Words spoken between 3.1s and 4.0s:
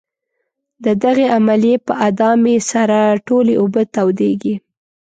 ټولې اوبه